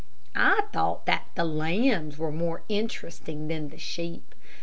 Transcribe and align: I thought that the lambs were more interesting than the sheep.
I 0.33 0.63
thought 0.73 1.05
that 1.05 1.25
the 1.35 1.43
lambs 1.43 2.17
were 2.17 2.31
more 2.31 2.63
interesting 2.67 3.49
than 3.49 3.69
the 3.69 3.77
sheep. 3.77 4.33